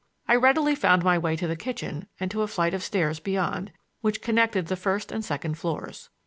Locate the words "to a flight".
2.31-2.73